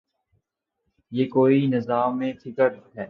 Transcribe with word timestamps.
یہ 1.11 1.27
کوئی 1.29 1.67
نظام 1.67 2.19
فکر 2.43 2.73
ہے۔ 2.73 2.99